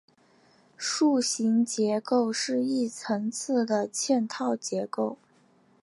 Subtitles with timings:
[0.77, 5.19] 树形结构是一层次的嵌套结构。